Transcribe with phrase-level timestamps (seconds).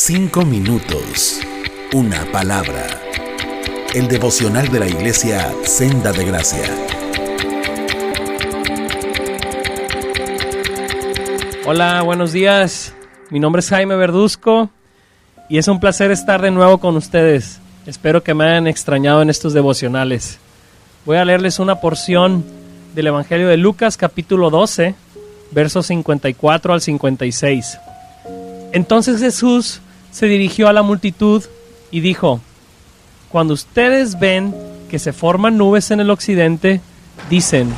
[0.00, 1.40] Cinco minutos.
[1.92, 2.86] Una palabra.
[3.92, 6.62] El devocional de la iglesia Senda de Gracia.
[11.66, 12.94] Hola, buenos días.
[13.30, 14.70] Mi nombre es Jaime Verduzco
[15.48, 17.58] y es un placer estar de nuevo con ustedes.
[17.84, 20.38] Espero que me hayan extrañado en estos devocionales.
[21.06, 22.44] Voy a leerles una porción
[22.94, 24.94] del Evangelio de Lucas capítulo 12,
[25.50, 27.78] versos 54 al 56.
[28.72, 29.80] Entonces Jesús
[30.10, 31.44] se dirigió a la multitud
[31.90, 32.40] y dijo,
[33.28, 34.54] Cuando ustedes ven
[34.88, 36.80] que se forman nubes en el occidente,
[37.28, 37.72] dicen,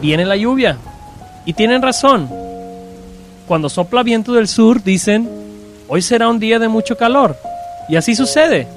[0.00, 0.78] viene la lluvia.
[1.44, 2.28] Y tienen razón.
[3.46, 5.28] Cuando sopla viento del sur, dicen,
[5.88, 7.36] hoy será un día de mucho calor.
[7.88, 8.68] Y así sucede.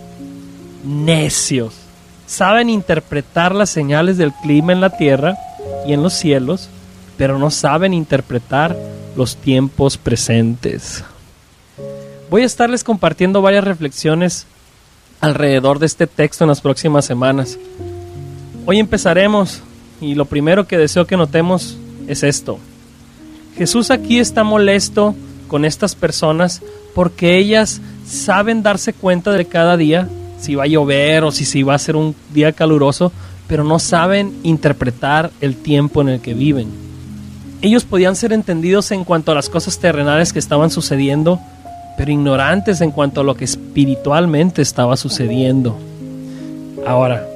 [0.83, 1.73] Necios.
[2.25, 5.37] Saben interpretar las señales del clima en la tierra
[5.85, 6.69] y en los cielos,
[7.17, 8.77] pero no saben interpretar
[9.17, 11.03] los tiempos presentes.
[12.31, 14.47] Voy a estarles compartiendo varias reflexiones
[15.19, 17.59] alrededor de este texto en las próximas semanas.
[18.65, 19.61] Hoy empezaremos
[19.99, 22.57] y lo primero que deseo que notemos es esto.
[23.57, 25.13] Jesús aquí está molesto
[25.49, 26.61] con estas personas
[26.95, 30.07] porque ellas saben darse cuenta de cada día
[30.39, 33.11] si va a llover o si, si va a ser un día caluroso,
[33.45, 36.69] pero no saben interpretar el tiempo en el que viven.
[37.61, 41.41] Ellos podían ser entendidos en cuanto a las cosas terrenales que estaban sucediendo,
[41.97, 45.77] pero ignorantes en cuanto a lo que espiritualmente estaba sucediendo.
[46.85, 47.27] Ahora,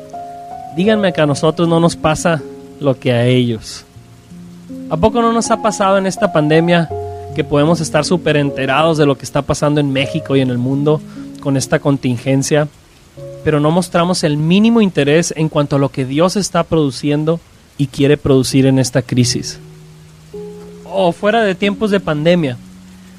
[0.75, 2.41] díganme que a nosotros no nos pasa
[2.79, 3.85] lo que a ellos.
[4.89, 6.89] ¿A poco no nos ha pasado en esta pandemia
[7.35, 10.57] que podemos estar súper enterados de lo que está pasando en México y en el
[10.57, 11.01] mundo
[11.41, 12.67] con esta contingencia,
[13.43, 17.39] pero no mostramos el mínimo interés en cuanto a lo que Dios está produciendo
[17.77, 19.59] y quiere producir en esta crisis?
[20.85, 22.57] O fuera de tiempos de pandemia,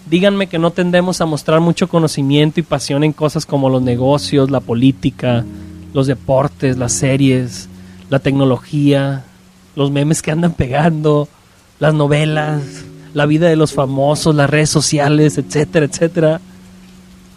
[0.06, 4.50] díganme que no tendemos a mostrar mucho conocimiento y pasión en cosas como los negocios,
[4.50, 5.44] la política,
[5.92, 7.68] los deportes, las series,
[8.08, 9.24] la tecnología,
[9.74, 11.28] los memes que andan pegando,
[11.78, 12.62] las novelas,
[13.14, 16.40] la vida de los famosos, las redes sociales, etcétera, etcétera.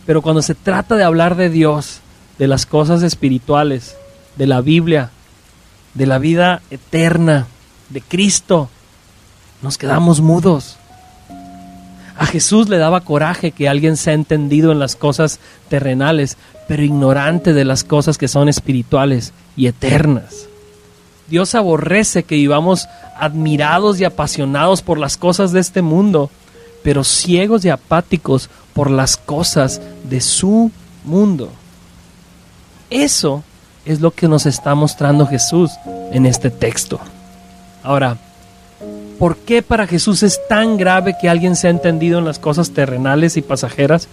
[0.05, 1.99] Pero cuando se trata de hablar de Dios,
[2.37, 3.95] de las cosas espirituales,
[4.37, 5.11] de la Biblia,
[5.93, 7.47] de la vida eterna,
[7.89, 8.69] de Cristo,
[9.61, 10.78] nos quedamos mudos.
[12.19, 16.35] A Jesús le daba coraje que alguien sea entendido en las cosas terrenales,
[16.67, 20.49] pero ignorante de las cosas que son espirituales y eternas.
[21.29, 26.29] Dios aborrece que vivamos admirados y apasionados por las cosas de este mundo,
[26.83, 30.71] pero ciegos y apáticos por las cosas de su
[31.05, 31.49] mundo.
[32.89, 33.45] Eso
[33.85, 35.71] es lo que nos está mostrando Jesús
[36.11, 36.99] en este texto.
[37.81, 38.17] Ahora,
[39.19, 43.35] ¿Por qué para Jesús es tan grave que alguien sea entendido en las cosas terrenales
[43.35, 44.07] y pasajeras,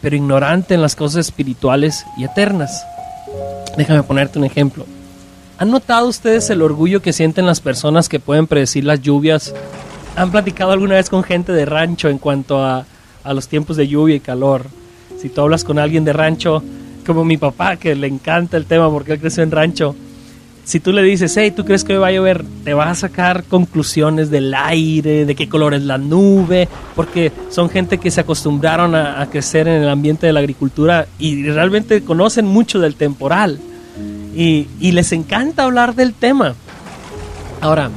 [0.00, 2.86] pero ignorante en las cosas espirituales y eternas?
[3.76, 4.86] Déjame ponerte un ejemplo.
[5.58, 9.52] ¿Han notado ustedes el orgullo que sienten las personas que pueden predecir las lluvias?
[10.14, 12.86] ¿Han platicado alguna vez con gente de rancho en cuanto a,
[13.24, 14.66] a los tiempos de lluvia y calor?
[15.20, 16.62] Si tú hablas con alguien de rancho,
[17.04, 19.96] como mi papá, que le encanta el tema porque él creció en rancho,
[20.64, 22.44] si tú le dices, hey, ¿tú crees que hoy va a llover?
[22.64, 27.68] Te va a sacar conclusiones del aire, de qué color es la nube, porque son
[27.68, 32.46] gente que se acostumbraron a, crecer en el ambiente de la agricultura y realmente conocen
[32.46, 33.58] mucho del temporal.
[34.34, 36.54] Y, les encanta hablar del tema.
[37.60, 37.90] Ahora,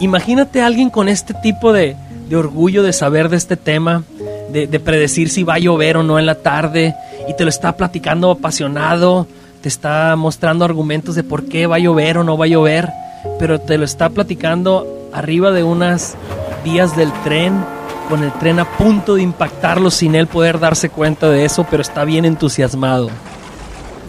[0.00, 1.96] imagínate a alguien con este tipo de,
[2.34, 4.02] orgullo de saber de este tema,
[4.50, 6.94] de, de predecir si va a llover o no en la tarde,
[7.28, 9.28] y te lo está platicando apasionado
[9.64, 12.90] te está mostrando argumentos de por qué va a llover o no va a llover,
[13.38, 16.16] pero te lo está platicando arriba de unas
[16.62, 17.64] vías del tren,
[18.10, 21.80] con el tren a punto de impactarlo sin él poder darse cuenta de eso, pero
[21.80, 23.08] está bien entusiasmado.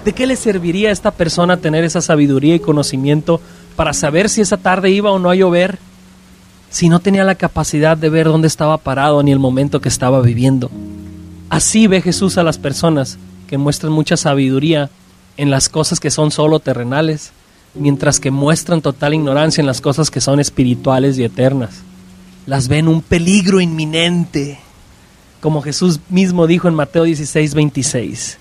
[0.04, 3.40] ¿De qué le serviría a esta persona tener esa sabiduría y conocimiento
[3.78, 5.80] para saber si esa tarde iba o no a llover
[6.70, 10.20] si no tenía la capacidad de ver dónde estaba parado ni el momento que estaba
[10.20, 10.70] viviendo?
[11.50, 13.18] Así ve Jesús a las personas
[13.48, 14.90] que muestran mucha sabiduría
[15.38, 17.32] en las cosas que son solo terrenales,
[17.74, 21.82] mientras que muestran total ignorancia en las cosas que son espirituales y eternas.
[22.46, 24.60] Las ven un peligro inminente,
[25.42, 28.38] como Jesús mismo dijo en Mateo 16, 26.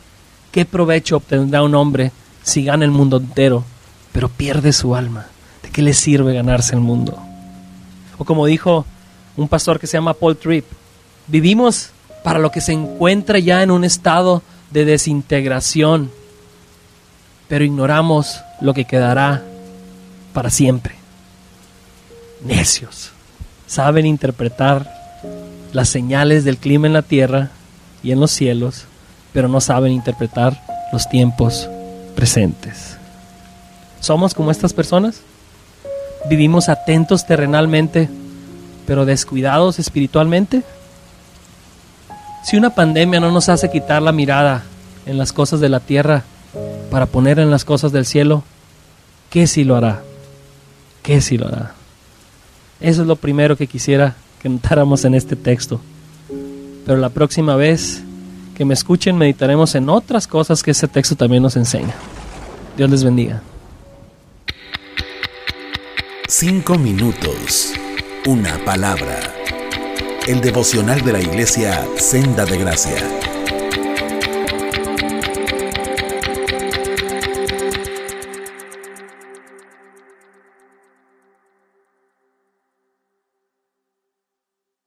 [0.53, 2.13] ¿Qué provecho obtendrá un hombre
[2.43, 3.65] si gana el mundo entero,
[4.13, 5.27] pero pierde su alma?
[5.63, 7.19] ¿De qué le sirve ganarse el mundo?
[8.19, 8.87] O como dijo
[9.37, 10.65] un pastor que se llama Paul Tripp,
[11.27, 11.91] vivimos
[12.23, 16.11] para lo que se encuentra ya en un estado de desintegración
[17.49, 19.43] pero ignoramos lo que quedará
[20.33, 20.95] para siempre.
[22.45, 23.11] Necios.
[23.67, 24.93] Saben interpretar
[25.73, 27.51] las señales del clima en la tierra
[28.03, 28.85] y en los cielos,
[29.33, 30.61] pero no saben interpretar
[30.93, 31.69] los tiempos
[32.15, 32.97] presentes.
[34.01, 35.21] ¿Somos como estas personas?
[36.29, 38.09] ¿Vivimos atentos terrenalmente,
[38.87, 40.63] pero descuidados espiritualmente?
[42.45, 44.63] Si una pandemia no nos hace quitar la mirada
[45.07, 46.25] en las cosas de la tierra
[46.91, 48.45] para poner en las cosas del cielo,
[49.31, 50.03] ¿qué si lo hará?
[51.03, 51.75] ¿Qué si lo hará?
[52.81, 55.81] Eso es lo primero que quisiera que notáramos en este texto.
[56.87, 58.03] Pero la próxima vez
[58.55, 61.95] que me escuchen meditaremos en otras cosas que ese texto también nos enseña.
[62.77, 63.43] Dios les bendiga.
[66.29, 67.73] Cinco minutos.
[68.27, 69.21] Una palabra.
[70.27, 72.97] El devocional de la iglesia Senda de Gracia.